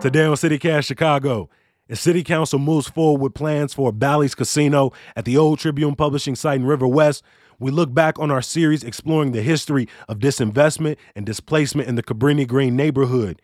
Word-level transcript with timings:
Today 0.00 0.26
on 0.26 0.36
CityCast 0.36 0.84
Chicago, 0.84 1.50
as 1.88 1.98
City 1.98 2.22
Council 2.22 2.60
moves 2.60 2.88
forward 2.88 3.20
with 3.20 3.34
plans 3.34 3.74
for 3.74 3.90
Bally's 3.90 4.36
Casino 4.36 4.92
at 5.16 5.24
the 5.24 5.36
old 5.36 5.58
Tribune 5.58 5.96
Publishing 5.96 6.36
site 6.36 6.60
in 6.60 6.66
River 6.66 6.86
West, 6.86 7.24
we 7.58 7.72
look 7.72 7.92
back 7.92 8.16
on 8.20 8.30
our 8.30 8.40
series 8.40 8.84
exploring 8.84 9.32
the 9.32 9.42
history 9.42 9.88
of 10.08 10.20
disinvestment 10.20 10.98
and 11.16 11.26
displacement 11.26 11.88
in 11.88 11.96
the 11.96 12.04
Cabrini 12.04 12.46
Green 12.46 12.76
neighborhood, 12.76 13.42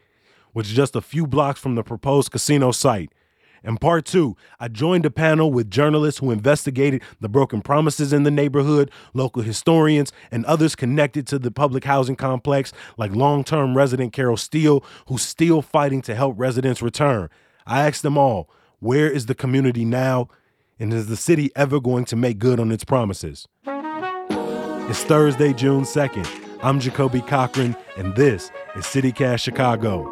which 0.53 0.69
is 0.69 0.77
just 0.77 0.95
a 0.95 1.01
few 1.01 1.27
blocks 1.27 1.59
from 1.59 1.75
the 1.75 1.83
proposed 1.83 2.31
casino 2.31 2.71
site. 2.71 3.11
In 3.65 3.79
part 3.79 4.05
two, 4.05 4.37
I 4.61 4.69
joined 4.69 5.07
a 5.07 5.11
panel 5.11 5.51
with 5.51 5.71
journalists 5.71 6.21
who 6.21 6.31
investigated 6.31 7.03
the 7.21 7.31
broken 7.31 7.63
promises 7.63 8.13
in 8.13 8.23
the 8.23 8.31
neighborhood, 8.31 8.91
local 9.15 9.43
historians, 9.43 10.13
and 10.31 10.45
others 10.45 10.77
connected 10.77 11.27
to 11.29 11.39
the 11.39 11.51
public 11.51 11.85
housing 11.85 12.15
complex, 12.15 12.75
like 12.99 13.15
long 13.17 13.43
term 13.43 13.75
resident 13.75 14.13
Carol 14.13 14.37
Steele, 14.37 14.85
who's 15.09 15.23
still 15.23 15.63
fighting 15.63 16.03
to 16.03 16.15
help 16.15 16.35
residents 16.39 16.83
return. 16.83 17.31
I 17.67 17.87
asked 17.87 18.03
them 18.03 18.19
all, 18.19 18.51
where 18.81 19.09
is 19.09 19.27
the 19.27 19.35
community 19.35 19.87
now? 19.87 20.29
And 20.79 20.93
is 20.93 21.07
the 21.07 21.17
city 21.17 21.51
ever 21.57 21.81
going 21.81 22.05
to 22.07 22.17
make 22.17 22.39
good 22.39 22.61
on 22.61 22.71
its 22.71 22.85
promises? 22.85 23.49
It's 23.67 25.05
Thursday, 25.05 25.55
June 25.55 25.85
2nd. 25.85 26.29
I'm 26.63 26.81
Jacoby 26.81 27.23
Cochran, 27.23 27.77
and 27.97 28.15
this 28.15 28.51
is 28.77 28.85
CityCast 28.85 29.41
Chicago. 29.41 30.11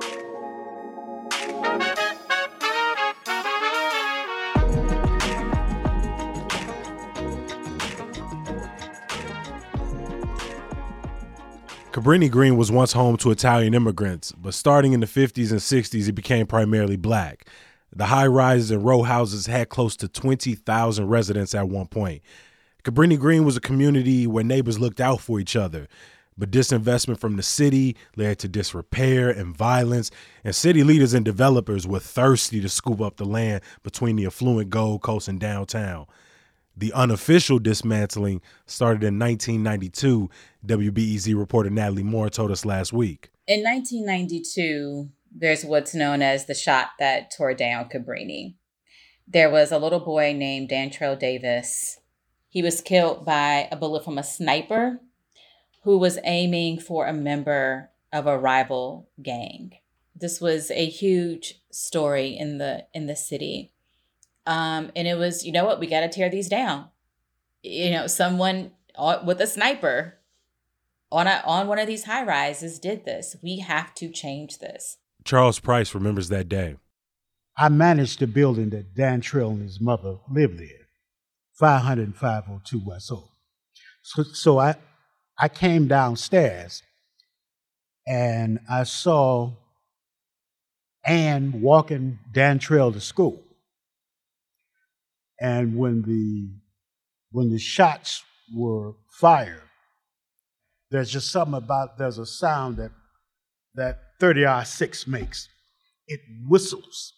Cabrini 11.93 12.31
Green 12.31 12.57
was 12.57 12.73
once 12.73 12.95
home 12.95 13.19
to 13.19 13.31
Italian 13.31 13.75
immigrants, 13.75 14.33
but 14.33 14.55
starting 14.55 14.95
in 14.95 15.01
the 15.01 15.07
50s 15.07 15.51
and 15.51 15.61
60s, 15.61 16.09
it 16.09 16.13
became 16.13 16.47
primarily 16.47 16.97
black. 16.97 17.47
The 17.95 18.07
high 18.07 18.29
rises 18.29 18.71
and 18.71 18.83
row 18.83 19.03
houses 19.03 19.45
had 19.45 19.69
close 19.69 19.95
to 19.97 20.09
20,000 20.09 21.07
residents 21.07 21.55
at 21.55 21.69
one 21.69 21.89
point. 21.89 22.23
Cabrini 22.83 23.19
Green 23.19 23.45
was 23.45 23.59
a 23.59 23.61
community 23.61 24.27
where 24.27 24.43
neighbors 24.43 24.79
looked 24.79 25.03
out 25.03 25.21
for 25.21 25.39
each 25.39 25.55
other, 25.55 25.87
but 26.39 26.51
disinvestment 26.51 27.19
from 27.19 27.37
the 27.37 27.43
city 27.43 27.95
led 28.17 28.39
to 28.39 28.49
disrepair 28.49 29.29
and 29.29 29.55
violence, 29.55 30.11
and 30.45 30.55
city 30.55 30.83
leaders 30.83 31.13
and 31.13 31.27
developers 31.27 31.87
were 31.87 32.01
thirsty 32.01 32.63
to 32.63 32.71
scoop 32.71 33.03
up 33.03 33.19
the 33.19 33.27
land 33.27 33.61
between 33.83 34.17
the 34.17 34.25
affluent 34.25 34.71
Gold 34.71 35.03
Coast 35.03 35.29
and 35.29 35.39
downtown. 35.39 36.07
The 36.77 36.93
unofficial 36.93 37.59
dismantling 37.59 38.41
started 38.67 39.05
in 39.05 39.19
1992, 39.19 40.31
WBEZ 40.67 41.39
reporter 41.39 41.71
Natalie 41.71 42.03
Moore 42.03 42.31
told 42.31 42.51
us 42.51 42.65
last 42.65 42.93
week. 42.93 43.31
In 43.47 43.63
1992, 43.63 45.11
there's 45.35 45.65
what's 45.65 45.95
known 45.95 46.23
as 46.23 46.47
the 46.47 46.55
shot 46.55 46.91
that 46.99 47.31
tore 47.31 47.55
down 47.55 47.89
Cabrini. 47.89 48.55
There 49.27 49.51
was 49.51 49.73
a 49.73 49.79
little 49.79 50.01
boy 50.01 50.35
named 50.37 50.69
Dantrell 50.69 51.19
Davis. 51.19 51.99
He 52.49 52.63
was 52.63 52.81
killed 52.81 53.25
by 53.25 53.69
a 53.71 53.77
bullet 53.77 54.05
from 54.05 54.19
a 54.19 54.25
sniper 54.25 55.01
who 55.85 55.99
was 55.99 56.19
aiming 56.25 56.81
for 56.81 57.07
a 57.07 57.13
member 57.13 57.91
of 58.13 58.27
a 58.27 58.39
rival 58.39 59.09
gang. 59.23 59.73
This 60.15 60.41
was 60.41 60.71
a 60.71 60.87
huge 60.87 61.63
story 61.71 62.37
in 62.37 62.59
the 62.59 62.87
in 62.93 63.07
the 63.07 63.17
city. 63.17 63.73
Um, 64.47 64.91
and 64.97 65.07
it 65.07 65.17
was, 65.17 65.45
you 65.45 65.53
know 65.53 65.65
what, 65.65 65.81
we 65.81 65.87
got 65.87 66.01
to 66.01 66.09
tear 66.09 66.29
these 66.29 66.49
down. 66.49 66.89
You 67.63 67.91
know, 67.91 68.07
someone 68.07 68.73
with 69.25 69.41
a 69.41 69.47
sniper 69.47 70.19
on 71.11 71.27
a, 71.27 71.43
on 71.45 71.69
one 71.69 71.79
of 71.79 71.87
these 71.87 72.05
high 72.05 72.25
rises 72.25 72.79
did 72.79 73.05
this. 73.05 73.37
We 73.43 73.61
have 73.61 73.95
to 73.97 74.11
change 74.11 74.59
this. 74.59 74.99
Charles 75.25 75.61
Price 75.61 75.95
remembers 75.95 76.29
that 76.31 76.49
day. 76.49 76.77
I 77.57 77.69
managed 77.69 78.19
the 78.19 78.27
building 78.27 78.71
that 78.71 78.95
Dantrell 78.95 79.51
and 79.51 79.63
his 79.63 79.81
mother 79.81 80.17
lived 80.31 80.61
in, 80.61 80.71
50502 81.61 82.81
West 82.85 83.13
Oak. 83.13 83.29
So, 84.03 84.23
so 84.23 84.59
I, 84.59 84.75
I 85.39 85.49
came 85.49 85.87
downstairs 85.87 86.83
and 88.07 88.59
I 88.69 88.85
saw 88.85 89.53
Ann 91.05 91.61
walking 91.61 92.19
Dantrell 92.33 92.93
to 92.95 93.01
school. 93.01 93.43
And 95.43 95.77
when 95.77 96.03
the 96.03 96.51
when 97.33 97.51
the 97.51 97.59
shots 97.59 98.23
were 98.55 98.93
fired, 99.11 99.69
there's 100.93 101.11
just 101.11 101.33
something 101.33 101.55
about 101.55 101.99
there's 101.99 102.19
a 102.19 102.25
sound 102.25 102.77
that 102.77 102.93
that 103.75 103.99
30 104.21 104.43
R6 104.43 105.09
makes. 105.09 105.49
It 106.07 106.21
whistles 106.47 107.13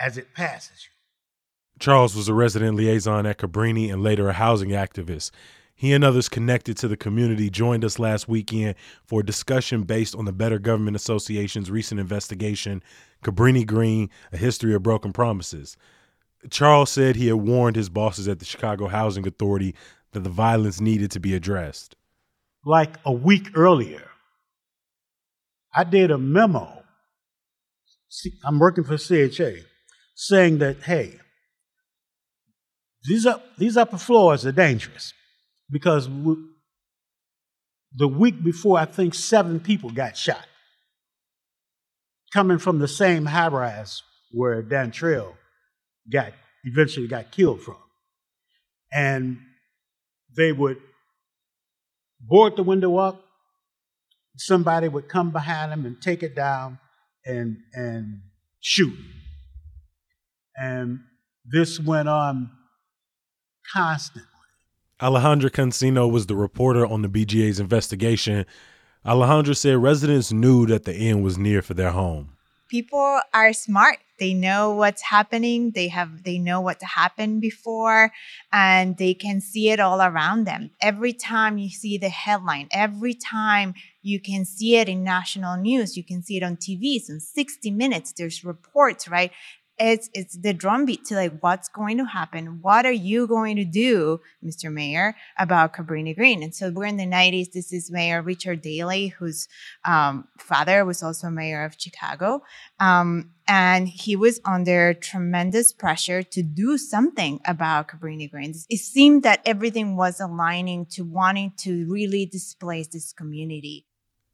as 0.00 0.16
it 0.16 0.32
passes 0.32 0.86
you. 0.86 1.78
Charles 1.78 2.16
was 2.16 2.28
a 2.28 2.34
resident 2.34 2.76
liaison 2.76 3.26
at 3.26 3.38
Cabrini 3.38 3.92
and 3.92 4.02
later 4.02 4.30
a 4.30 4.32
housing 4.32 4.70
activist. 4.70 5.30
He 5.74 5.92
and 5.92 6.02
others 6.02 6.30
connected 6.30 6.78
to 6.78 6.88
the 6.88 6.96
community 6.96 7.50
joined 7.50 7.84
us 7.84 7.98
last 7.98 8.26
weekend 8.26 8.76
for 9.04 9.20
a 9.20 9.26
discussion 9.26 9.82
based 9.82 10.14
on 10.14 10.24
the 10.24 10.32
Better 10.32 10.58
Government 10.58 10.96
Association's 10.96 11.70
recent 11.70 12.00
investigation, 12.00 12.82
Cabrini 13.22 13.66
Green, 13.66 14.08
A 14.32 14.38
History 14.38 14.72
of 14.72 14.82
Broken 14.82 15.12
Promises. 15.12 15.76
Charles 16.50 16.90
said 16.90 17.16
he 17.16 17.28
had 17.28 17.36
warned 17.36 17.76
his 17.76 17.88
bosses 17.88 18.28
at 18.28 18.38
the 18.38 18.44
Chicago 18.44 18.88
Housing 18.88 19.26
Authority 19.26 19.74
that 20.12 20.20
the 20.20 20.30
violence 20.30 20.80
needed 20.80 21.10
to 21.12 21.20
be 21.20 21.34
addressed. 21.34 21.96
Like 22.64 22.96
a 23.04 23.12
week 23.12 23.48
earlier, 23.54 24.08
I 25.74 25.84
did 25.84 26.10
a 26.10 26.18
memo. 26.18 26.82
I'm 28.44 28.58
working 28.58 28.84
for 28.84 28.96
CHA, 28.96 29.64
saying 30.14 30.58
that 30.58 30.82
hey, 30.84 31.18
these 33.04 33.26
up 33.26 33.44
these 33.58 33.76
upper 33.76 33.98
floors 33.98 34.46
are 34.46 34.52
dangerous 34.52 35.12
because 35.70 36.08
we, 36.08 36.36
the 37.96 38.08
week 38.08 38.42
before, 38.42 38.78
I 38.78 38.84
think 38.86 39.14
seven 39.14 39.60
people 39.60 39.90
got 39.90 40.16
shot 40.16 40.46
coming 42.32 42.58
from 42.58 42.78
the 42.78 42.88
same 42.88 43.26
high 43.26 43.48
rise 43.48 44.02
where 44.32 44.62
Dan 44.62 44.90
Dantrell 44.90 45.34
got 46.10 46.32
eventually 46.64 47.06
got 47.06 47.30
killed 47.30 47.62
from. 47.62 47.76
And 48.92 49.38
they 50.36 50.52
would 50.52 50.78
board 52.20 52.56
the 52.56 52.62
window 52.62 52.96
up, 52.96 53.22
somebody 54.36 54.88
would 54.88 55.08
come 55.08 55.30
behind 55.30 55.72
them 55.72 55.84
and 55.84 56.00
take 56.00 56.22
it 56.22 56.34
down 56.34 56.78
and 57.24 57.58
and 57.72 58.20
shoot. 58.60 58.96
And 60.56 61.00
this 61.44 61.80
went 61.80 62.08
on 62.08 62.50
constantly. 63.72 64.28
Alejandra 65.00 65.50
Cancino 65.50 66.10
was 66.10 66.26
the 66.26 66.36
reporter 66.36 66.86
on 66.86 67.02
the 67.02 67.08
BGA's 67.08 67.58
investigation. 67.58 68.46
Alejandra 69.04 69.56
said 69.56 69.76
residents 69.78 70.32
knew 70.32 70.66
that 70.66 70.84
the 70.84 70.94
end 70.94 71.24
was 71.24 71.36
near 71.36 71.60
for 71.60 71.74
their 71.74 71.90
home 71.90 72.33
people 72.74 73.20
are 73.32 73.52
smart. 73.52 73.98
They 74.18 74.34
know 74.34 74.74
what's 74.74 75.02
happening. 75.02 75.70
They 75.76 75.86
have 75.98 76.24
they 76.24 76.38
know 76.38 76.60
what 76.60 76.82
happened 76.82 77.40
before 77.40 78.10
and 78.52 78.96
they 78.96 79.14
can 79.14 79.40
see 79.40 79.70
it 79.70 79.78
all 79.78 80.02
around 80.02 80.44
them. 80.44 80.70
Every 80.80 81.12
time 81.12 81.56
you 81.56 81.70
see 81.70 81.98
the 81.98 82.08
headline 82.08 82.66
every 82.72 83.14
time 83.14 83.74
you 84.02 84.18
can 84.20 84.44
see 84.44 84.76
it 84.76 84.88
in 84.88 85.02
national 85.02 85.56
news 85.56 85.96
you 85.96 86.04
can 86.04 86.22
see 86.22 86.36
it 86.36 86.42
on 86.42 86.56
tv 86.56 87.00
so 87.00 87.14
in 87.14 87.20
60 87.20 87.70
minutes 87.70 88.12
there's 88.16 88.44
reports 88.44 89.08
right 89.08 89.32
it's 89.78 90.08
it's 90.12 90.36
the 90.36 90.52
drumbeat 90.52 91.04
to 91.06 91.14
like 91.14 91.40
what's 91.40 91.68
going 91.68 91.98
to 91.98 92.04
happen. 92.04 92.60
What 92.62 92.86
are 92.86 92.92
you 92.92 93.26
going 93.26 93.56
to 93.56 93.64
do 93.64 94.20
mr 94.44 94.72
mayor 94.72 95.16
about 95.38 95.74
cabrini 95.74 96.14
green? 96.14 96.42
And 96.42 96.54
so 96.54 96.70
we're 96.70 96.86
in 96.86 96.96
the 96.96 97.06
90s 97.06 97.52
this 97.52 97.72
is 97.72 97.90
mayor 97.90 98.22
richard 98.22 98.62
daley 98.62 99.08
whose 99.08 99.48
um, 99.84 100.28
father 100.38 100.84
was 100.84 101.02
also 101.02 101.28
mayor 101.28 101.64
of 101.64 101.74
chicago. 101.78 102.42
Um, 102.78 103.32
and 103.46 103.88
he 103.88 104.16
was 104.16 104.40
under 104.44 104.94
tremendous 104.94 105.72
pressure 105.72 106.22
to 106.22 106.42
do 106.42 106.78
something 106.78 107.40
about 107.44 107.88
cabrini 107.88 108.30
green. 108.30 108.54
It 108.70 108.78
seemed 108.78 109.22
that 109.24 109.40
everything 109.44 109.96
was 109.96 110.20
aligning 110.20 110.86
to 110.92 111.04
wanting 111.04 111.52
to 111.58 111.86
really 111.90 112.26
displace 112.26 112.88
this 112.88 113.12
community. 113.12 113.86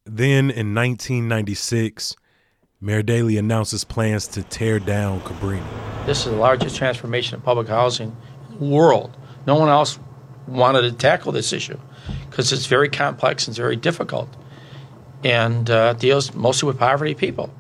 Then 0.05 0.51
in 0.51 0.75
1996 0.75 2.17
Mayor 2.83 3.03
Daley 3.03 3.37
announces 3.37 3.85
plans 3.85 4.27
to 4.29 4.43
tear 4.43 4.79
down 4.79 5.21
Cabrini. 5.21 5.63
This 6.07 6.21
is 6.21 6.33
the 6.33 6.39
largest 6.39 6.77
transformation 6.77 7.35
of 7.35 7.43
public 7.43 7.69
housing 7.69 8.17
in 8.53 8.59
the 8.59 8.75
world. 8.75 9.15
No 9.47 9.57
one 9.57 9.69
else 9.69 9.99
wanted 10.47 10.81
to 10.83 10.93
tackle 10.93 11.31
this 11.31 11.53
issue 11.53 11.79
because 12.31 12.55
it's 12.55 12.65
very 12.65 12.89
complex 12.89 13.47
and 13.47 13.53
it's 13.53 13.59
very 13.59 13.77
difficult 13.77 14.35
and 15.23 15.69
uh, 15.69 15.93
deals 15.93 16.33
mostly 16.33 16.69
with 16.69 16.79
poverty 16.79 17.15
people. 17.15 17.53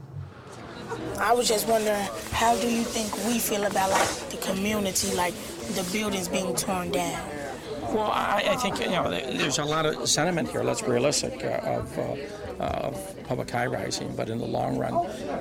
I 1.18 1.34
was 1.34 1.46
just 1.46 1.68
wondering, 1.68 2.08
how 2.32 2.56
do 2.56 2.70
you 2.70 2.82
think 2.82 3.14
we 3.26 3.38
feel 3.38 3.64
about 3.66 3.90
like 3.90 4.08
the 4.30 4.38
community, 4.38 5.14
like 5.14 5.34
the 5.74 5.86
buildings 5.92 6.28
being 6.28 6.56
torn 6.56 6.92
down? 6.92 7.28
Well, 7.92 8.10
I, 8.10 8.42
I 8.52 8.56
think 8.56 8.80
you 8.80 8.86
know 8.86 9.10
there's 9.10 9.58
a 9.58 9.64
lot 9.66 9.84
of 9.84 10.08
sentiment 10.08 10.48
here. 10.48 10.62
Let's 10.62 10.80
be 10.80 10.88
realistic 10.88 11.44
uh, 11.44 11.78
of. 11.78 11.98
Uh, 11.98 12.16
of 12.60 13.24
public 13.24 13.50
high 13.50 13.66
rising, 13.66 14.14
but 14.14 14.28
in 14.28 14.38
the 14.38 14.46
long 14.46 14.76
run, 14.76 14.92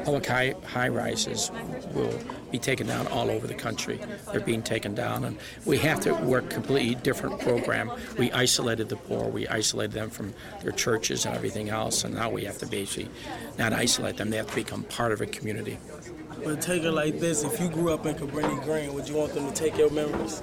public 0.06 0.26
high, 0.26 0.56
high 0.66 0.88
rises 0.88 1.52
will 1.94 2.18
be 2.50 2.58
taken 2.58 2.88
down 2.88 3.08
all 3.08 3.30
over 3.30 3.46
the 3.46 3.54
country. 3.54 4.00
They're 4.32 4.40
being 4.40 4.64
taken 4.64 4.96
down, 4.96 5.26
and 5.26 5.38
we 5.66 5.78
have 5.80 6.00
to 6.02 6.14
work 6.14 6.50
completely 6.50 6.96
different 6.96 7.40
program. 7.42 7.92
We 8.18 8.32
isolated 8.32 8.90
the 8.90 8.96
poor, 8.96 9.28
we 9.28 9.48
isolated 9.48 9.92
them 9.92 10.10
from 10.10 10.34
their 10.64 10.72
churches 10.72 11.26
and 11.26 11.36
everything 11.36 11.70
else, 11.70 12.04
and 12.04 12.16
now 12.16 12.30
we 12.30 12.46
have 12.46 12.58
to 12.60 12.66
basically 12.66 13.10
not 13.58 13.74
isolate 13.74 14.18
them. 14.18 14.30
They 14.30 14.38
have 14.38 14.50
to 14.50 14.56
become 14.56 14.84
part 14.84 15.12
of 15.12 15.22
a 15.22 15.26
community. 15.26 15.78
But 16.44 16.62
take 16.62 16.84
it 16.84 16.92
like 16.92 17.20
this: 17.20 17.44
if 17.44 17.60
you 17.60 17.68
grew 17.68 17.94
up 17.94 18.06
in 18.06 18.16
Cabrini 18.16 18.64
Green, 18.64 18.94
would 18.94 19.10
you 19.10 19.16
want 19.16 19.34
them 19.34 19.52
to 19.52 19.54
take 19.54 19.78
your 19.78 19.90
memories? 19.90 20.42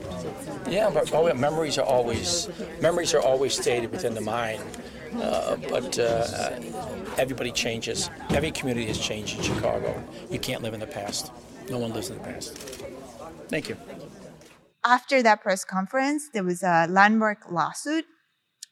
Yeah, 0.69 0.90
but 0.93 1.11
oh, 1.14 1.32
memories 1.32 1.79
are 1.79 1.87
always 1.87 2.49
memories 2.82 3.14
are 3.14 3.22
always 3.22 3.55
stated 3.55 3.90
within 3.90 4.14
the 4.14 4.20
mind. 4.20 4.62
Uh, 5.21 5.57
but 5.69 5.99
uh, 5.99 6.51
everybody 7.19 7.53
changes. 7.53 8.11
Every 8.31 8.51
community 8.51 8.87
has 8.87 8.99
changed 8.99 9.37
in 9.39 9.43
Chicago. 9.43 10.03
You 10.31 10.39
can't 10.39 10.63
live 10.63 10.75
in 10.75 10.81
the 10.81 10.87
past. 10.87 11.33
No 11.71 11.79
one 11.79 11.93
lives 11.93 12.11
in 12.11 12.19
the 12.19 12.25
past. 12.25 12.57
Thank 13.49 13.69
you. 13.69 13.77
After 14.85 15.23
that 15.23 15.43
press 15.43 15.65
conference, 15.65 16.29
there 16.33 16.45
was 16.45 16.63
a 16.63 16.87
landmark 16.89 17.51
lawsuit, 17.51 18.05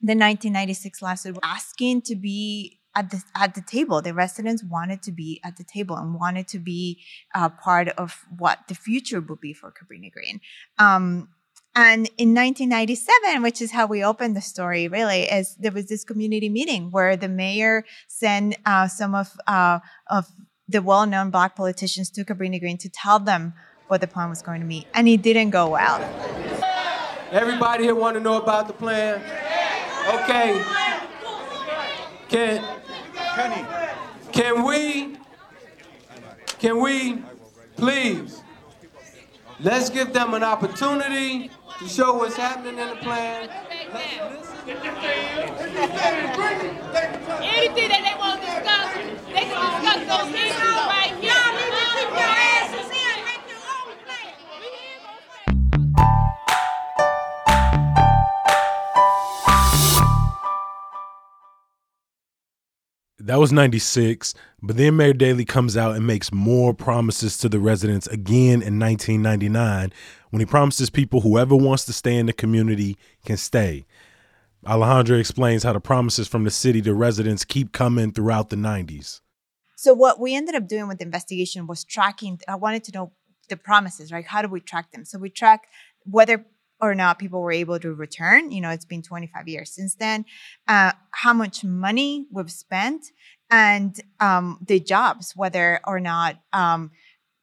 the 0.01 0.15
1996 0.15 1.03
lawsuit, 1.03 1.39
asking 1.43 2.03
to 2.03 2.15
be 2.15 2.81
at 2.95 3.11
the 3.11 3.23
at 3.35 3.55
the 3.55 3.61
table. 3.61 4.01
The 4.01 4.15
residents 4.15 4.63
wanted 4.63 5.03
to 5.03 5.13
be 5.13 5.41
at 5.45 5.57
the 5.57 5.65
table 5.65 5.97
and 5.97 6.15
wanted 6.15 6.47
to 6.49 6.59
be 6.59 7.03
uh, 7.35 7.49
part 7.49 7.89
of 7.89 8.25
what 8.37 8.61
the 8.69 8.75
future 8.75 9.21
would 9.21 9.41
be 9.41 9.53
for 9.53 9.73
Cabrini 9.73 10.13
Green. 10.13 10.41
Um, 10.79 11.31
and 11.77 12.09
in 12.19 12.35
1997, 12.35 13.43
which 13.43 13.61
is 13.61 13.73
how 13.73 13.87
we 13.87 14.05
opened 14.05 14.37
the 14.37 14.41
story, 14.41 14.87
really, 14.87 15.23
is 15.23 15.57
there 15.57 15.73
was 15.73 15.89
this 15.89 16.05
community 16.05 16.49
meeting 16.49 16.91
where 16.91 17.17
the 17.17 17.29
mayor 17.29 17.85
sent 18.07 18.57
uh, 18.65 18.87
some 18.87 19.15
of 19.15 19.33
uh, 19.47 19.81
of 20.09 20.27
the 20.69 20.81
well-known 20.81 21.31
black 21.31 21.57
politicians 21.57 22.11
to 22.11 22.25
Cabrini 22.25 22.61
Green 22.61 22.79
to 22.79 22.89
tell 22.89 23.19
them 23.19 23.55
what 23.89 24.01
the 24.01 24.07
plan 24.07 24.31
was 24.31 24.41
going 24.41 24.61
to 24.61 24.67
be, 24.67 24.87
and 24.95 25.09
it 25.09 25.23
didn't 25.23 25.51
go 25.51 25.71
well. 25.71 26.01
Everybody 27.33 27.85
here 27.85 27.95
want 27.95 28.15
to 28.15 28.21
know 28.21 28.41
about 28.41 28.69
the 28.69 28.73
plan? 28.73 29.21
Okay. 30.15 30.63
Can 32.29 32.65
can 34.33 34.65
we 34.65 35.17
can 36.59 36.81
we 36.81 37.23
please 37.77 38.43
let's 39.61 39.91
give 39.91 40.13
them 40.13 40.35
an 40.35 40.43
opportunity 40.43 41.51
to 41.79 41.89
show 41.89 42.15
what's 42.15 42.37
happening 42.37 42.79
in 42.79 42.89
the 42.89 42.97
plan. 42.97 43.49
Anything 47.43 47.89
that 47.89 48.03
they 48.05 48.15
want 48.19 48.41
to 48.41 48.47
discuss, 48.47 48.89
they 49.27 49.45
can 49.51 49.59
discuss 49.83 50.01
those 50.09 50.31
issues 50.35 50.79
right 50.87 51.04
That 63.27 63.39
was 63.39 63.53
96, 63.53 64.35
but 64.63 64.77
then 64.77 64.97
Mayor 64.97 65.15
Daley 65.15 65.47
comes 65.47 65.79
out 65.79 65.97
and 65.97 66.07
makes 66.07 66.31
more 66.31 66.75
promises 66.75 67.39
to 67.39 67.49
the 67.49 67.59
residents 67.59 68.07
again 68.07 68.61
in 68.61 68.79
1999 68.79 69.95
when 70.29 70.41
he 70.41 70.45
promises 70.45 70.91
people 70.91 71.23
whoever 71.23 71.57
wants 71.57 71.87
to 71.87 71.95
stay 71.95 72.17
in 72.17 72.27
the 72.27 72.35
community 72.35 72.99
can 73.25 73.39
stay. 73.39 73.87
Alejandra 74.67 75.19
explains 75.19 75.63
how 75.63 75.73
the 75.73 75.81
promises 75.81 76.29
from 76.29 76.45
the 76.45 76.51
city 76.51 76.83
to 76.83 76.93
residents 76.93 77.47
keep 77.47 77.73
coming 77.73 78.13
throughout 78.13 78.51
the 78.51 78.57
90s. 78.57 79.23
So 79.75 79.95
what 79.95 80.21
we 80.21 80.35
ended 80.35 80.55
up 80.55 80.69
doing 80.69 80.87
with 80.87 80.99
the 80.99 81.07
investigation 81.07 81.67
was 81.67 81.83
tracking. 81.83 82.41
I 82.47 82.57
wanted 82.57 82.85
to 82.85 82.93
know 82.93 83.13
the 83.49 83.57
promises, 83.57 84.13
right? 84.13 84.27
How 84.27 84.43
do 84.43 84.49
we 84.49 84.61
track 84.61 84.93
them? 84.93 85.07
So 85.07 85.19
we 85.19 85.31
track 85.31 85.63
whether 86.05 86.45
or 86.81 86.95
not 86.95 87.19
people 87.19 87.41
were 87.41 87.53
able 87.53 87.79
to 87.79 87.95
return. 87.95 88.51
You 88.51 88.61
know, 88.61 88.71
it's 88.71 88.85
been 88.85 89.03
25 89.03 89.49
years 89.49 89.75
since 89.75 89.95
then. 89.95 90.25
Uh, 90.69 90.93
how 91.13 91.33
much 91.33 91.65
money 91.65 92.27
we've 92.31 92.51
spent, 92.51 93.07
and 93.51 93.99
um, 94.21 94.59
the 94.67 94.81
jobs, 94.81 95.33
whether 95.37 95.81
or 95.87 96.01
not 96.01 96.37
um, 96.53 96.91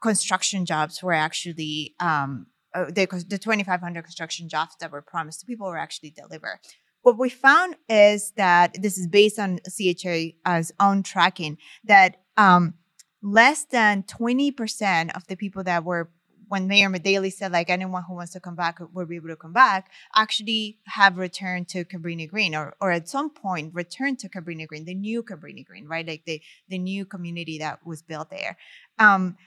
construction 0.02 0.66
jobs 0.66 1.02
were 1.02 1.14
actually 1.14 1.96
um, 2.00 2.48
uh, 2.74 2.86
the, 2.86 3.06
the 3.28 3.38
2,500 3.38 4.04
construction 4.04 4.48
jobs 4.48 4.76
that 4.80 4.92
were 4.92 5.02
promised 5.02 5.42
to 5.42 5.46
people 5.46 5.68
were 5.68 5.78
actually 5.78 6.10
delivered. 6.10 6.60
What 7.02 7.18
we 7.18 7.30
found 7.30 7.76
is 7.90 8.32
that 8.38 8.78
this 8.82 8.98
is 8.98 9.08
based 9.08 9.40
on 9.40 9.60
CHA's 9.68 10.72
own 10.80 11.04
tracking 11.04 11.58
that 11.84 12.18
um, 12.38 12.76
less 13.22 13.66
than 13.66 14.04
20% 14.04 15.16
of 15.16 15.28
the 15.28 15.36
people 15.36 15.64
that 15.64 15.84
were 15.84 16.12
when 16.52 16.68
Mayor 16.68 16.90
Daley 16.90 17.30
said 17.30 17.54
like 17.54 17.70
anyone 17.70 18.04
who 18.04 18.14
wants 18.14 18.34
to 18.34 18.42
come 18.42 18.56
back 18.56 18.82
will 18.94 19.06
be 19.06 19.16
able 19.16 19.30
to 19.30 19.38
come 19.38 19.54
back, 19.54 19.90
actually 20.14 20.80
have 20.86 21.18
returned 21.18 21.70
to 21.70 21.86
Cabrini 21.86 22.30
Green 22.30 22.54
or, 22.54 22.76
or 22.82 22.92
at 22.92 23.08
some 23.08 23.30
point 23.30 23.74
returned 23.74 24.20
to 24.20 24.28
Cabrini 24.28 24.68
Green, 24.68 24.84
the 24.84 24.94
new 24.94 25.24
Cabrini 25.24 25.66
Green, 25.66 25.88
right? 25.88 26.06
Like 26.06 26.26
the, 26.26 26.42
the 26.68 26.78
new 26.78 27.06
community 27.06 27.58
that 27.60 27.80
was 27.86 28.02
built 28.02 28.30
there. 28.30 28.58
Um, 29.00 29.38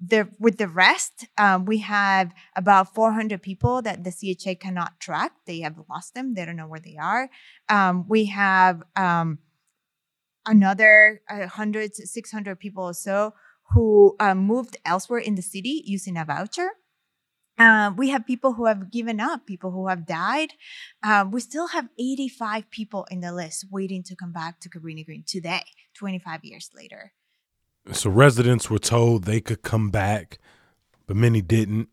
the, 0.00 0.26
with 0.38 0.56
the 0.56 0.66
rest, 0.66 1.26
um, 1.36 1.66
we 1.66 1.78
have 1.78 2.32
about 2.56 2.94
400 2.94 3.42
people 3.42 3.82
that 3.82 4.02
the 4.02 4.10
CHA 4.10 4.54
cannot 4.58 4.98
track. 4.98 5.32
They 5.44 5.60
have 5.60 5.76
lost 5.90 6.14
them. 6.14 6.32
They 6.32 6.46
don't 6.46 6.56
know 6.56 6.66
where 6.66 6.80
they 6.80 6.96
are. 6.96 7.28
Um, 7.68 8.06
we 8.08 8.24
have 8.26 8.82
um, 8.96 9.38
another 10.46 11.20
100, 11.28 11.94
600 11.94 12.58
people 12.58 12.84
or 12.84 12.94
so 12.94 13.34
who 13.72 14.16
uh, 14.20 14.34
moved 14.34 14.76
elsewhere 14.84 15.20
in 15.20 15.34
the 15.34 15.42
city 15.42 15.82
using 15.84 16.16
a 16.16 16.24
voucher. 16.24 16.70
Uh, 17.56 17.92
we 17.96 18.08
have 18.08 18.26
people 18.26 18.54
who 18.54 18.66
have 18.66 18.90
given 18.90 19.20
up, 19.20 19.46
people 19.46 19.70
who 19.70 19.86
have 19.86 20.06
died. 20.06 20.50
Uh, 21.02 21.24
we 21.30 21.40
still 21.40 21.68
have 21.68 21.88
85 21.98 22.68
people 22.70 23.06
in 23.10 23.20
the 23.20 23.32
list 23.32 23.66
waiting 23.70 24.02
to 24.04 24.16
come 24.16 24.32
back 24.32 24.60
to 24.60 24.68
Cabrini 24.68 25.04
Green 25.06 25.22
today, 25.24 25.62
25 25.96 26.44
years 26.44 26.70
later. 26.74 27.12
So 27.92 28.10
residents 28.10 28.70
were 28.70 28.78
told 28.78 29.24
they 29.24 29.40
could 29.40 29.62
come 29.62 29.90
back, 29.90 30.38
but 31.06 31.16
many 31.16 31.42
didn't. 31.42 31.88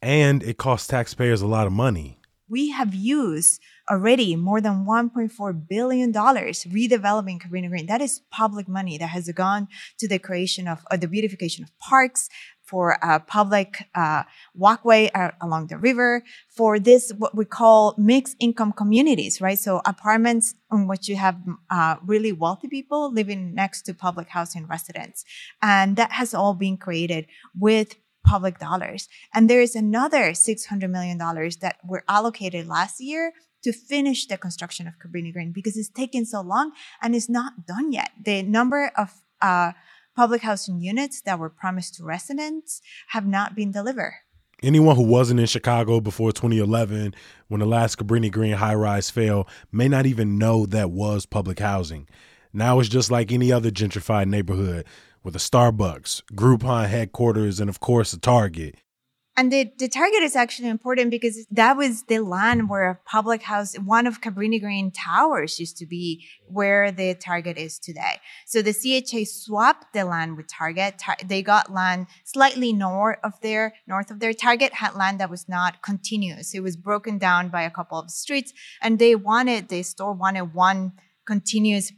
And 0.00 0.42
it 0.42 0.58
cost 0.58 0.90
taxpayers 0.90 1.40
a 1.40 1.46
lot 1.46 1.66
of 1.66 1.72
money. 1.72 2.18
We 2.48 2.70
have 2.70 2.94
used 2.94 3.60
already 3.90 4.36
more 4.36 4.60
than 4.60 4.84
$1.4 4.86 5.68
billion 5.68 6.12
redeveloping 6.12 7.40
Cabrini 7.40 7.68
Green. 7.68 7.86
That 7.86 8.00
is 8.00 8.20
public 8.30 8.68
money 8.68 8.98
that 8.98 9.08
has 9.08 9.30
gone 9.32 9.68
to 9.98 10.08
the 10.08 10.18
creation 10.18 10.68
of 10.68 10.84
or 10.90 10.96
the 10.96 11.08
beautification 11.08 11.64
of 11.64 11.78
parks, 11.78 12.28
for 12.64 12.96
a 13.02 13.20
public 13.20 13.88
uh, 13.94 14.22
walkway 14.54 15.10
uh, 15.14 15.30
along 15.40 15.66
the 15.66 15.78
river, 15.78 16.22
for 16.48 16.78
this 16.78 17.12
what 17.18 17.36
we 17.36 17.44
call 17.44 17.94
mixed 17.98 18.36
income 18.40 18.72
communities, 18.72 19.40
right? 19.40 19.58
So 19.58 19.82
apartments 19.84 20.54
in 20.72 20.88
which 20.88 21.08
you 21.08 21.16
have 21.16 21.36
uh, 21.70 21.96
really 22.04 22.32
wealthy 22.32 22.68
people 22.68 23.12
living 23.12 23.54
next 23.54 23.82
to 23.82 23.94
public 23.94 24.28
housing 24.28 24.66
residents, 24.66 25.24
and 25.62 25.96
that 25.96 26.12
has 26.12 26.34
all 26.34 26.54
been 26.54 26.76
created 26.76 27.26
with 27.58 27.96
public 28.24 28.58
dollars. 28.58 29.08
And 29.32 29.48
there 29.48 29.60
is 29.60 29.76
another 29.76 30.30
$600 30.32 30.90
million 30.90 31.18
that 31.18 31.76
were 31.86 32.04
allocated 32.08 32.66
last 32.66 33.00
year 33.00 33.32
to 33.62 33.72
finish 33.72 34.26
the 34.26 34.36
construction 34.36 34.86
of 34.86 34.94
Cabrini 34.98 35.32
Green 35.32 35.52
because 35.52 35.76
it's 35.76 35.88
taken 35.88 36.26
so 36.26 36.40
long 36.40 36.72
and 37.00 37.14
it's 37.14 37.28
not 37.28 37.66
done 37.66 37.92
yet. 37.92 38.10
The 38.22 38.42
number 38.42 38.90
of 38.96 39.12
uh, 39.40 39.72
public 40.16 40.42
housing 40.42 40.80
units 40.80 41.20
that 41.22 41.38
were 41.38 41.50
promised 41.50 41.94
to 41.94 42.04
residents 42.04 42.80
have 43.08 43.26
not 43.26 43.54
been 43.54 43.72
delivered. 43.72 44.14
Anyone 44.62 44.96
who 44.96 45.02
wasn't 45.02 45.40
in 45.40 45.46
Chicago 45.46 46.00
before 46.00 46.32
2011, 46.32 47.14
when 47.48 47.60
the 47.60 47.66
last 47.66 47.98
Cabrini 47.98 48.30
Green 48.30 48.52
high 48.52 48.74
rise 48.74 49.10
fell, 49.10 49.48
may 49.72 49.88
not 49.88 50.06
even 50.06 50.38
know 50.38 50.64
that 50.66 50.90
was 50.90 51.26
public 51.26 51.58
housing. 51.58 52.08
Now 52.52 52.78
it's 52.78 52.88
just 52.88 53.10
like 53.10 53.32
any 53.32 53.50
other 53.50 53.70
gentrified 53.70 54.28
neighborhood 54.28 54.86
with 55.24 55.34
a 55.34 55.40
Starbucks, 55.40 56.22
Groupon 56.34 56.88
headquarters, 56.88 57.58
and 57.58 57.68
of 57.68 57.80
course 57.80 58.12
a 58.12 58.20
Target. 58.20 58.76
And 59.36 59.50
the, 59.50 59.68
the 59.78 59.88
target 59.88 60.22
is 60.22 60.36
actually 60.36 60.68
important 60.68 61.10
because 61.10 61.44
that 61.50 61.76
was 61.76 62.04
the 62.04 62.20
land 62.20 62.68
where 62.68 62.88
a 62.88 62.94
public 63.04 63.42
house, 63.42 63.74
one 63.74 64.06
of 64.06 64.20
Cabrini 64.20 64.60
Green 64.60 64.92
towers 64.92 65.58
used 65.58 65.76
to 65.78 65.86
be 65.86 66.24
where 66.46 66.92
the 66.92 67.14
target 67.14 67.58
is 67.58 67.80
today. 67.80 68.20
So 68.46 68.62
the 68.62 68.72
CHA 68.72 69.24
swapped 69.24 69.92
the 69.92 70.04
land 70.04 70.36
with 70.36 70.46
Target. 70.46 70.98
Tar- 70.98 71.16
they 71.24 71.42
got 71.42 71.72
land 71.72 72.06
slightly 72.22 72.72
north 72.72 73.18
of 73.24 73.32
their, 73.40 73.74
north 73.88 74.12
of 74.12 74.20
their 74.20 74.34
target 74.34 74.74
had 74.74 74.94
land 74.94 75.18
that 75.18 75.30
was 75.30 75.48
not 75.48 75.82
continuous. 75.82 76.54
It 76.54 76.62
was 76.62 76.76
broken 76.76 77.18
down 77.18 77.48
by 77.48 77.62
a 77.62 77.70
couple 77.70 77.98
of 77.98 78.12
streets 78.12 78.52
and 78.80 79.00
they 79.00 79.16
wanted, 79.16 79.68
the 79.68 79.82
store 79.82 80.12
wanted 80.12 80.54
one 80.54 80.92
continuous 81.26 81.90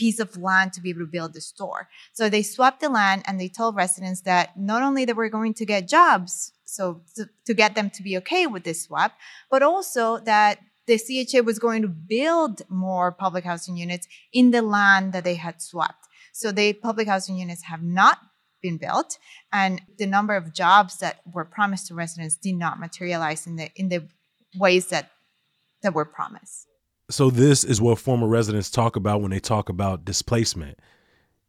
piece 0.00 0.18
of 0.18 0.34
land 0.38 0.72
to 0.72 0.80
be 0.80 0.88
able 0.90 1.00
to 1.00 1.16
build 1.18 1.34
the 1.34 1.42
store. 1.42 1.88
So 2.14 2.30
they 2.30 2.42
swapped 2.42 2.80
the 2.80 2.88
land 2.88 3.22
and 3.26 3.38
they 3.38 3.50
told 3.50 3.76
residents 3.76 4.22
that 4.22 4.58
not 4.58 4.82
only 4.82 5.04
that 5.04 5.14
we're 5.14 5.36
going 5.38 5.52
to 5.54 5.66
get 5.66 5.86
jobs, 5.98 6.52
so 6.64 7.02
to, 7.16 7.28
to 7.44 7.52
get 7.52 7.74
them 7.74 7.90
to 7.90 8.02
be 8.02 8.16
okay 8.20 8.46
with 8.46 8.64
this 8.64 8.84
swap, 8.84 9.12
but 9.50 9.62
also 9.62 10.18
that 10.20 10.58
the 10.86 10.96
CHA 10.96 11.40
was 11.42 11.58
going 11.58 11.82
to 11.82 11.88
build 11.88 12.62
more 12.70 13.12
public 13.12 13.44
housing 13.44 13.76
units 13.76 14.08
in 14.32 14.52
the 14.52 14.62
land 14.62 15.12
that 15.12 15.24
they 15.24 15.34
had 15.34 15.60
swapped. 15.60 16.06
So 16.32 16.50
the 16.50 16.72
public 16.72 17.06
housing 17.06 17.36
units 17.36 17.64
have 17.64 17.82
not 17.82 18.18
been 18.62 18.78
built 18.78 19.18
and 19.52 19.82
the 19.98 20.06
number 20.06 20.34
of 20.34 20.54
jobs 20.54 20.98
that 20.98 21.20
were 21.30 21.44
promised 21.44 21.88
to 21.88 21.94
residents 21.94 22.36
did 22.36 22.56
not 22.56 22.80
materialize 22.80 23.46
in 23.46 23.56
the 23.56 23.68
in 23.74 23.88
the 23.88 24.02
ways 24.56 24.86
that 24.88 25.10
that 25.82 25.94
were 25.94 26.04
promised. 26.04 26.69
So 27.10 27.28
this 27.28 27.64
is 27.64 27.80
what 27.80 27.98
former 27.98 28.28
residents 28.28 28.70
talk 28.70 28.94
about 28.94 29.20
when 29.20 29.32
they 29.32 29.40
talk 29.40 29.68
about 29.68 30.04
displacement. 30.04 30.78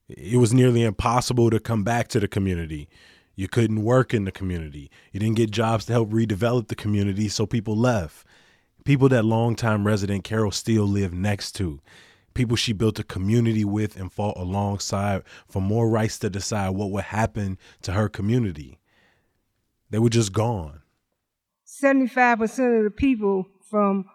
It 0.09 0.37
was 0.37 0.53
nearly 0.53 0.81
impossible 0.81 1.51
to 1.51 1.59
come 1.59 1.83
back 1.83 2.07
to 2.09 2.19
the 2.19 2.27
community. 2.27 2.89
You 3.35 3.47
couldn't 3.47 3.83
work 3.83 4.11
in 4.11 4.25
the 4.25 4.31
community. 4.31 4.89
You 5.11 5.19
didn't 5.19 5.37
get 5.37 5.51
jobs 5.51 5.85
to 5.85 5.93
help 5.93 6.09
redevelop 6.09 6.67
the 6.67 6.75
community, 6.75 7.29
so 7.29 7.45
people 7.45 7.77
left. 7.77 8.25
People 8.85 9.07
that 9.09 9.23
longtime 9.23 9.85
resident 9.85 10.23
Carol 10.23 10.51
Steele 10.51 10.85
lived 10.85 11.13
next 11.13 11.51
to. 11.53 11.79
People 12.33 12.55
she 12.55 12.73
built 12.73 12.97
a 12.97 13.03
community 13.03 13.63
with 13.63 13.95
and 13.95 14.11
fought 14.11 14.37
alongside 14.37 15.21
for 15.47 15.61
more 15.61 15.87
rights 15.87 16.17
to 16.19 16.29
decide 16.29 16.71
what 16.71 16.89
would 16.89 17.03
happen 17.03 17.59
to 17.83 17.91
her 17.91 18.09
community. 18.09 18.79
They 19.91 19.99
were 19.99 20.09
just 20.09 20.33
gone. 20.33 20.81
75% 21.67 22.77
of 22.79 22.83
the 22.83 22.91
people 22.91 23.47
from 23.69 24.05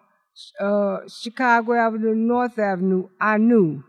uh, 0.59 0.99
Chicago 1.07 1.73
Avenue, 1.73 2.15
North 2.15 2.59
Avenue, 2.59 3.09
I 3.19 3.37
knew, 3.37 3.83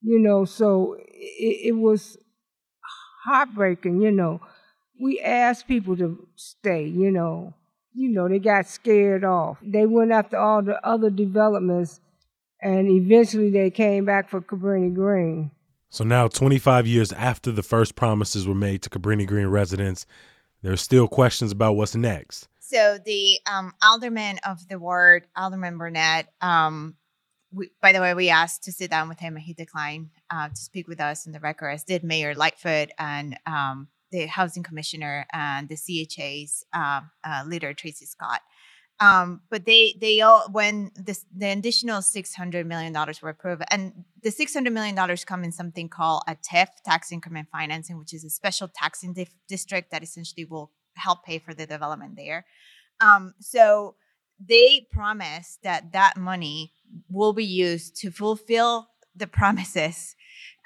you 0.00 0.18
know, 0.18 0.44
so 0.44 0.96
it, 0.98 1.68
it 1.68 1.76
was 1.76 2.16
heartbreaking, 3.24 4.00
you 4.00 4.10
know. 4.10 4.40
We 5.00 5.20
asked 5.20 5.66
people 5.66 5.96
to 5.96 6.26
stay, 6.36 6.84
you 6.84 7.10
know. 7.10 7.54
You 7.94 8.10
know, 8.10 8.28
they 8.28 8.38
got 8.38 8.66
scared 8.66 9.24
off. 9.24 9.58
They 9.62 9.84
went 9.84 10.12
after 10.12 10.38
all 10.38 10.62
the 10.62 10.84
other 10.86 11.10
developments, 11.10 12.00
and 12.60 12.88
eventually 12.88 13.50
they 13.50 13.70
came 13.70 14.04
back 14.04 14.30
for 14.30 14.40
Cabrini 14.40 14.94
Green. 14.94 15.50
So 15.90 16.04
now, 16.04 16.26
25 16.26 16.86
years 16.86 17.12
after 17.12 17.52
the 17.52 17.62
first 17.62 17.96
promises 17.96 18.48
were 18.48 18.54
made 18.54 18.80
to 18.82 18.90
Cabrini 18.90 19.26
Green 19.26 19.48
residents, 19.48 20.06
there 20.62 20.72
are 20.72 20.76
still 20.78 21.06
questions 21.06 21.52
about 21.52 21.76
what's 21.76 21.94
next. 21.94 22.48
So 22.72 22.96
the 23.04 23.38
um, 23.44 23.74
alderman 23.82 24.38
of 24.46 24.66
the 24.66 24.78
ward, 24.78 25.26
Alderman 25.36 25.76
Burnett, 25.76 26.32
um, 26.40 26.96
we, 27.52 27.68
by 27.82 27.92
the 27.92 28.00
way, 28.00 28.14
we 28.14 28.30
asked 28.30 28.64
to 28.64 28.72
sit 28.72 28.90
down 28.90 29.10
with 29.10 29.18
him 29.18 29.36
and 29.36 29.44
he 29.44 29.52
declined 29.52 30.08
uh, 30.30 30.48
to 30.48 30.56
speak 30.56 30.88
with 30.88 30.98
us 30.98 31.26
in 31.26 31.32
the 31.32 31.40
record, 31.40 31.68
as 31.68 31.84
did 31.84 32.02
Mayor 32.02 32.34
Lightfoot 32.34 32.88
and 32.98 33.38
um, 33.44 33.88
the 34.10 34.24
housing 34.24 34.62
commissioner 34.62 35.26
and 35.34 35.68
the 35.68 35.76
CHA's 35.76 36.64
uh, 36.72 37.02
uh, 37.22 37.44
leader, 37.46 37.74
Tracey 37.74 38.06
Scott. 38.06 38.40
Um, 39.00 39.42
but 39.50 39.66
they 39.66 39.94
they 40.00 40.22
all 40.22 40.48
when 40.50 40.92
this, 40.94 41.26
the 41.36 41.50
additional 41.50 42.00
six 42.00 42.34
hundred 42.34 42.66
million 42.66 42.92
dollars 42.92 43.20
were 43.20 43.30
approved, 43.30 43.64
and 43.70 44.04
the 44.22 44.30
six 44.30 44.54
hundred 44.54 44.72
million 44.72 44.94
dollars 44.94 45.24
come 45.24 45.44
in 45.44 45.52
something 45.52 45.88
called 45.88 46.22
a 46.28 46.36
TIF, 46.36 46.68
tax 46.84 47.12
increment 47.12 47.48
financing, 47.50 47.98
which 47.98 48.14
is 48.14 48.24
a 48.24 48.30
special 48.30 48.68
taxing 48.68 49.12
dif- 49.12 49.34
district 49.48 49.90
that 49.90 50.02
essentially 50.02 50.44
will 50.44 50.70
help 50.94 51.24
pay 51.24 51.38
for 51.38 51.54
the 51.54 51.66
development 51.66 52.16
there. 52.16 52.46
Um, 53.00 53.34
so 53.40 53.96
they 54.38 54.86
promise 54.90 55.58
that 55.62 55.92
that 55.92 56.16
money 56.16 56.72
will 57.08 57.32
be 57.32 57.44
used 57.44 57.96
to 57.96 58.10
fulfill 58.10 58.88
the 59.14 59.26
promises 59.26 60.14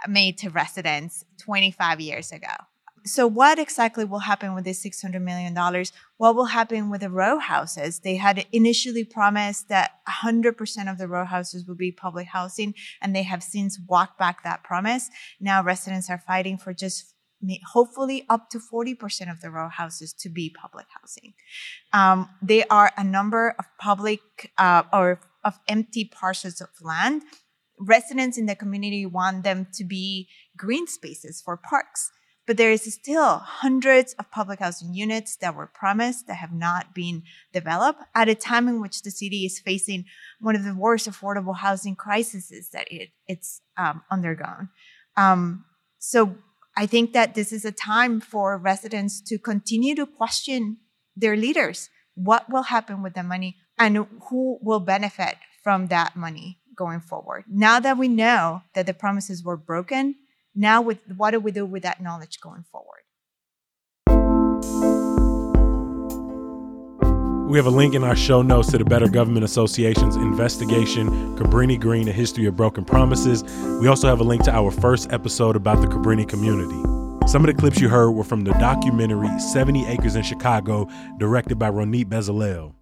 made 0.08 0.38
to 0.38 0.50
residents 0.50 1.24
25 1.38 2.00
years 2.00 2.32
ago. 2.32 2.52
So, 3.04 3.28
what 3.28 3.60
exactly 3.60 4.04
will 4.04 4.18
happen 4.18 4.52
with 4.52 4.64
this 4.64 4.84
$600 4.84 5.22
million? 5.22 5.54
What 6.16 6.34
will 6.34 6.46
happen 6.46 6.90
with 6.90 7.02
the 7.02 7.10
row 7.10 7.38
houses? 7.38 8.00
They 8.00 8.16
had 8.16 8.44
initially 8.50 9.04
promised 9.04 9.68
that 9.68 9.92
100% 10.08 10.90
of 10.90 10.98
the 10.98 11.06
row 11.06 11.24
houses 11.24 11.68
would 11.68 11.78
be 11.78 11.92
public 11.92 12.26
housing, 12.26 12.74
and 13.00 13.14
they 13.14 13.22
have 13.22 13.44
since 13.44 13.78
walked 13.86 14.18
back 14.18 14.42
that 14.42 14.64
promise. 14.64 15.08
Now, 15.38 15.62
residents 15.62 16.10
are 16.10 16.18
fighting 16.18 16.58
for 16.58 16.74
just 16.74 17.14
hopefully 17.72 18.24
up 18.28 18.50
to 18.50 18.58
40% 18.58 19.30
of 19.30 19.40
the 19.40 19.50
row 19.50 19.68
houses 19.68 20.12
to 20.14 20.28
be 20.28 20.54
public 20.60 20.86
housing. 21.00 21.34
Um, 21.92 22.30
there 22.42 22.64
are 22.70 22.92
a 22.96 23.04
number 23.04 23.54
of 23.58 23.64
public 23.78 24.20
uh, 24.58 24.82
or 24.92 25.20
of 25.44 25.58
empty 25.68 26.04
parcels 26.04 26.60
of 26.60 26.68
land. 26.82 27.22
Residents 27.78 28.38
in 28.38 28.46
the 28.46 28.56
community 28.56 29.06
want 29.06 29.44
them 29.44 29.66
to 29.74 29.84
be 29.84 30.28
green 30.56 30.86
spaces 30.86 31.42
for 31.44 31.56
parks. 31.56 32.10
But 32.46 32.56
there 32.58 32.70
is 32.70 32.94
still 32.94 33.38
hundreds 33.38 34.14
of 34.14 34.30
public 34.30 34.60
housing 34.60 34.94
units 34.94 35.36
that 35.36 35.56
were 35.56 35.66
promised 35.66 36.28
that 36.28 36.36
have 36.36 36.52
not 36.52 36.94
been 36.94 37.24
developed 37.52 38.02
at 38.14 38.28
a 38.28 38.36
time 38.36 38.68
in 38.68 38.80
which 38.80 39.02
the 39.02 39.10
city 39.10 39.44
is 39.44 39.58
facing 39.58 40.04
one 40.40 40.54
of 40.54 40.62
the 40.62 40.74
worst 40.74 41.10
affordable 41.10 41.56
housing 41.56 41.96
crises 41.96 42.70
that 42.72 42.86
it, 42.90 43.08
it's 43.26 43.60
um, 43.76 44.02
undergone. 44.12 44.68
Um, 45.16 45.64
so 45.98 46.36
I 46.76 46.86
think 46.86 47.14
that 47.14 47.34
this 47.34 47.52
is 47.52 47.64
a 47.64 47.72
time 47.72 48.20
for 48.20 48.58
residents 48.58 49.20
to 49.22 49.38
continue 49.38 49.94
to 49.94 50.06
question 50.06 50.76
their 51.16 51.36
leaders. 51.36 51.88
What 52.14 52.50
will 52.50 52.64
happen 52.64 53.02
with 53.02 53.14
the 53.14 53.22
money 53.22 53.56
and 53.78 54.06
who 54.28 54.58
will 54.60 54.80
benefit 54.80 55.36
from 55.62 55.86
that 55.86 56.16
money 56.16 56.58
going 56.76 57.00
forward? 57.00 57.44
Now 57.48 57.80
that 57.80 57.96
we 57.96 58.08
know 58.08 58.62
that 58.74 58.86
the 58.86 58.94
promises 58.94 59.42
were 59.42 59.56
broken, 59.56 60.16
now 60.54 60.82
with 60.82 60.98
what 61.16 61.30
do 61.30 61.40
we 61.40 61.50
do 61.50 61.64
with 61.64 61.82
that 61.82 62.02
knowledge 62.02 62.40
going 62.40 62.64
forward? 62.70 62.95
We 67.56 67.58
have 67.58 67.72
a 67.72 67.74
link 67.74 67.94
in 67.94 68.04
our 68.04 68.14
show 68.14 68.42
notes 68.42 68.70
to 68.72 68.76
the 68.76 68.84
Better 68.84 69.08
Government 69.08 69.42
Association's 69.42 70.14
investigation, 70.16 71.08
Cabrini 71.38 71.80
Green, 71.80 72.06
A 72.06 72.12
History 72.12 72.44
of 72.44 72.54
Broken 72.54 72.84
Promises. 72.84 73.44
We 73.80 73.88
also 73.88 74.08
have 74.08 74.20
a 74.20 74.24
link 74.24 74.42
to 74.42 74.54
our 74.54 74.70
first 74.70 75.10
episode 75.10 75.56
about 75.56 75.80
the 75.80 75.86
Cabrini 75.86 76.28
community. 76.28 76.78
Some 77.26 77.42
of 77.42 77.46
the 77.46 77.54
clips 77.54 77.80
you 77.80 77.88
heard 77.88 78.10
were 78.10 78.24
from 78.24 78.44
the 78.44 78.52
documentary 78.52 79.30
70 79.40 79.86
Acres 79.86 80.16
in 80.16 80.22
Chicago, 80.22 80.86
directed 81.16 81.58
by 81.58 81.70
Ronit 81.70 82.10
Bezalel. 82.10 82.74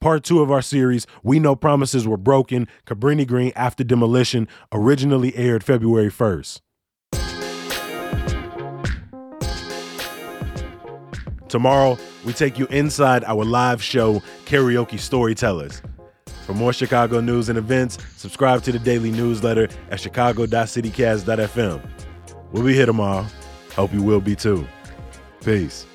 Part 0.00 0.22
two 0.22 0.42
of 0.42 0.48
our 0.48 0.62
series, 0.62 1.08
We 1.24 1.40
Know 1.40 1.56
Promises 1.56 2.06
Were 2.06 2.16
Broken, 2.16 2.68
Cabrini 2.86 3.26
Green 3.26 3.50
After 3.56 3.82
Demolition, 3.82 4.46
originally 4.70 5.34
aired 5.34 5.64
February 5.64 6.12
1st. 6.12 6.60
Tomorrow, 11.48 11.98
we 12.24 12.32
take 12.32 12.58
you 12.58 12.66
inside 12.66 13.24
our 13.24 13.44
live 13.44 13.82
show, 13.82 14.22
Karaoke 14.46 14.98
Storytellers. 14.98 15.82
For 16.46 16.52
more 16.54 16.72
Chicago 16.72 17.20
news 17.20 17.48
and 17.48 17.58
events, 17.58 17.98
subscribe 18.16 18.62
to 18.64 18.72
the 18.72 18.78
daily 18.78 19.10
newsletter 19.10 19.68
at 19.90 20.00
chicago.citycast.fm. 20.00 21.90
We'll 22.52 22.64
be 22.64 22.74
here 22.74 22.86
tomorrow. 22.86 23.26
Hope 23.74 23.92
you 23.92 24.02
will 24.02 24.20
be 24.20 24.36
too. 24.36 24.66
Peace. 25.42 25.86